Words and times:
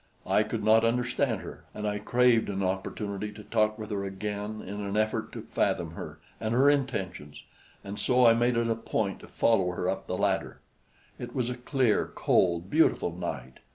I 0.25 0.41
could 0.41 0.63
not 0.63 0.83
understand 0.83 1.41
her, 1.41 1.65
and 1.75 1.87
I 1.87 1.99
craved 1.99 2.49
an 2.49 2.63
opportunity 2.63 3.31
to 3.33 3.43
talk 3.43 3.77
with 3.77 3.91
her 3.91 4.03
again 4.03 4.59
in 4.59 4.81
an 4.81 4.97
effort 4.97 5.31
to 5.33 5.43
fathom 5.43 5.91
her 5.91 6.17
and 6.39 6.55
her 6.55 6.71
intentions, 6.71 7.43
and 7.83 7.99
so 7.99 8.25
I 8.25 8.33
made 8.33 8.57
it 8.57 8.67
a 8.67 8.73
point 8.73 9.19
to 9.19 9.27
follow 9.27 9.73
her 9.73 9.87
up 9.87 10.07
the 10.07 10.17
ladder. 10.17 10.59
It 11.19 11.35
was 11.35 11.51
a 11.51 11.55
clear, 11.55 12.11
cold, 12.15 12.67
beautiful 12.67 13.15
night. 13.15 13.59